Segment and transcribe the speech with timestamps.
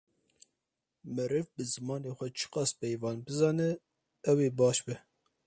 [1.13, 3.69] Meriv bi zimanê xwe çi qas peyvan bizane
[4.29, 4.95] ew ê baş be.